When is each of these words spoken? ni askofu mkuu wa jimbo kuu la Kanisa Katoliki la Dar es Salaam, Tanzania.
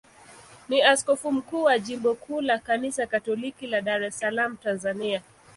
ni 0.69 0.81
askofu 0.81 1.31
mkuu 1.31 1.63
wa 1.63 1.79
jimbo 1.79 2.15
kuu 2.15 2.41
la 2.41 2.57
Kanisa 2.59 3.07
Katoliki 3.07 3.67
la 3.67 3.81
Dar 3.81 4.03
es 4.03 4.17
Salaam, 4.19 4.57
Tanzania. 4.57 5.21